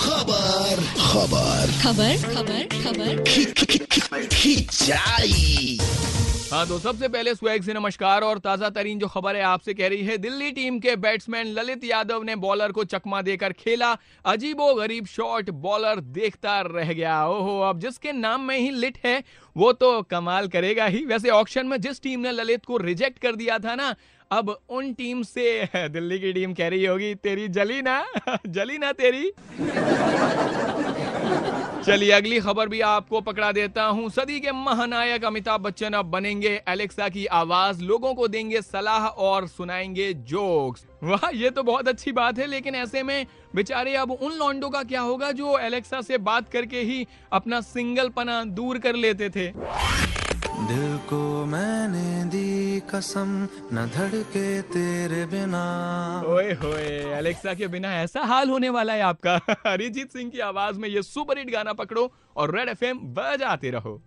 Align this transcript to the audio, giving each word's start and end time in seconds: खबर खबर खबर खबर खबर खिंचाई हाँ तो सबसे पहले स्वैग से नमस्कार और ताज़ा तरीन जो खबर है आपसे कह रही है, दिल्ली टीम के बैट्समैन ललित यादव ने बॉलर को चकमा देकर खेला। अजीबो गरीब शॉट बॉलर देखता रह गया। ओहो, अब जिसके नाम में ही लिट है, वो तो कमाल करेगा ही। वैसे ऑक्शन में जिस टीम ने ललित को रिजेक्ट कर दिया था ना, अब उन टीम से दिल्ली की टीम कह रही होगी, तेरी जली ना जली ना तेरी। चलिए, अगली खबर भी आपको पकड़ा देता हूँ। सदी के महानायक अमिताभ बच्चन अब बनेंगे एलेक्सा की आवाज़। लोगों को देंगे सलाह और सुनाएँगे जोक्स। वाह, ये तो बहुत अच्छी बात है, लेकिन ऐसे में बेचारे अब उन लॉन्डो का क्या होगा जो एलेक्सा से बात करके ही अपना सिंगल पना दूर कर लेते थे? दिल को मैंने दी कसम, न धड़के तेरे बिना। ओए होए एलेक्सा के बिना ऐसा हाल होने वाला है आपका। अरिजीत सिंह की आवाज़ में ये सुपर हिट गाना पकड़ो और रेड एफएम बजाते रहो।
खबर 0.00 0.78
खबर 0.98 1.72
खबर 1.82 2.16
खबर 2.34 2.62
खबर 2.84 3.22
खिंचाई 4.32 5.78
हाँ 6.52 6.66
तो 6.66 6.78
सबसे 6.78 7.08
पहले 7.08 7.34
स्वैग 7.34 7.62
से 7.62 7.74
नमस्कार 7.74 8.22
और 8.22 8.38
ताज़ा 8.38 8.68
तरीन 8.70 8.98
जो 8.98 9.06
खबर 9.06 9.36
है 9.36 9.42
आपसे 9.42 9.74
कह 9.74 9.88
रही 9.88 10.04
है, 10.04 10.16
दिल्ली 10.18 10.50
टीम 10.52 10.78
के 10.78 10.94
बैट्समैन 10.96 11.46
ललित 11.46 11.84
यादव 11.84 12.22
ने 12.22 12.36
बॉलर 12.36 12.72
को 12.72 12.84
चकमा 12.84 13.20
देकर 13.22 13.52
खेला। 13.52 13.96
अजीबो 14.24 14.74
गरीब 14.74 15.06
शॉट 15.06 15.50
बॉलर 15.50 16.00
देखता 16.00 16.60
रह 16.60 16.92
गया। 16.92 17.24
ओहो, 17.26 17.60
अब 17.60 17.80
जिसके 17.80 18.12
नाम 18.12 18.40
में 18.40 18.56
ही 18.58 18.70
लिट 18.70 18.98
है, 19.04 19.22
वो 19.56 19.72
तो 19.72 20.02
कमाल 20.02 20.48
करेगा 20.48 20.86
ही। 20.86 21.04
वैसे 21.04 21.30
ऑक्शन 21.30 21.66
में 21.66 21.80
जिस 21.80 22.02
टीम 22.02 22.20
ने 22.20 22.32
ललित 22.32 22.64
को 22.64 22.76
रिजेक्ट 22.76 23.18
कर 23.18 23.36
दिया 23.36 23.58
था 23.58 23.74
ना, 23.74 23.94
अब 24.30 24.56
उन 24.68 24.92
टीम 24.92 25.22
से 25.22 25.68
दिल्ली 25.88 26.18
की 26.18 26.32
टीम 26.32 26.54
कह 26.54 26.68
रही 26.68 26.84
होगी, 26.84 27.14
तेरी 27.14 27.48
जली 27.48 27.80
ना 27.82 28.04
जली 28.46 28.78
ना 28.78 28.92
तेरी। 28.92 29.32
चलिए, 31.90 32.10
अगली 32.10 32.38
खबर 32.40 32.68
भी 32.68 32.80
आपको 32.80 33.20
पकड़ा 33.20 33.50
देता 33.52 33.84
हूँ। 33.84 34.10
सदी 34.10 34.38
के 34.40 34.52
महानायक 34.52 35.24
अमिताभ 35.24 35.60
बच्चन 35.60 35.92
अब 35.92 36.06
बनेंगे 36.06 36.50
एलेक्सा 36.68 37.08
की 37.08 37.24
आवाज़। 37.26 37.82
लोगों 37.82 38.14
को 38.14 38.28
देंगे 38.28 38.60
सलाह 38.62 39.06
और 39.06 39.46
सुनाएँगे 39.48 40.12
जोक्स। 40.14 40.86
वाह, 41.02 41.28
ये 41.34 41.50
तो 41.50 41.62
बहुत 41.62 41.88
अच्छी 41.88 42.12
बात 42.12 42.38
है, 42.38 42.46
लेकिन 42.46 42.74
ऐसे 42.74 43.02
में 43.02 43.26
बेचारे 43.54 43.94
अब 43.94 44.10
उन 44.12 44.32
लॉन्डो 44.32 44.68
का 44.68 44.82
क्या 44.82 45.00
होगा 45.00 45.30
जो 45.32 45.58
एलेक्सा 45.58 46.00
से 46.00 46.18
बात 46.18 46.48
करके 46.48 46.80
ही 46.80 47.06
अपना 47.32 47.60
सिंगल 47.60 48.08
पना 48.08 48.42
दूर 48.44 48.78
कर 48.78 48.94
लेते 48.94 49.30
थे? 49.30 49.48
दिल 50.68 50.98
को 50.98 51.46
मैंने 51.46 52.24
दी 52.24 52.80
कसम, 52.80 53.48
न 53.72 53.90
धड़के 53.94 54.62
तेरे 54.62 55.26
बिना। 55.26 56.22
ओए 56.26 56.52
होए 56.52 57.14
एलेक्सा 57.14 57.54
के 57.54 57.68
बिना 57.68 57.94
ऐसा 57.94 58.20
हाल 58.20 58.50
होने 58.50 58.68
वाला 58.68 58.92
है 58.92 59.00
आपका। 59.00 59.36
अरिजीत 59.66 60.12
सिंह 60.12 60.30
की 60.30 60.38
आवाज़ 60.38 60.78
में 60.78 60.88
ये 60.88 61.02
सुपर 61.02 61.38
हिट 61.38 61.50
गाना 61.52 61.72
पकड़ो 61.72 62.12
और 62.36 62.56
रेड 62.56 62.68
एफएम 62.68 62.98
बजाते 62.98 63.70
रहो। 63.70 64.02